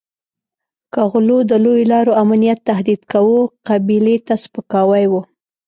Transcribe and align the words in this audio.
که 0.93 1.01
غلو 1.11 1.37
د 1.49 1.51
لویو 1.63 1.89
لارو 1.91 2.13
امنیت 2.23 2.59
تهدید 2.69 3.01
کاوه 3.11 3.41
قبیلې 3.67 4.15
ته 4.25 4.33
سپکاوی 4.43 5.05
وو. 5.11 5.21